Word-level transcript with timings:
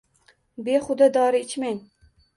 Behuda 0.69 1.09
dori 1.19 1.45
ichmang. 1.45 1.79